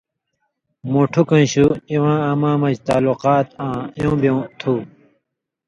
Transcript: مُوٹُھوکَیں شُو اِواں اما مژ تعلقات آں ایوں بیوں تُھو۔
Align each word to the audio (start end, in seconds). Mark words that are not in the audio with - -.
مُوٹُھوکَیں 0.91 1.47
شُو 1.51 1.65
اِواں 1.91 2.19
اما 2.29 2.51
مژ 2.61 2.75
تعلقات 2.87 3.47
آں 3.65 3.79
ایوں 3.97 4.17
بیوں 4.21 4.41
تُھو۔ 4.59 4.73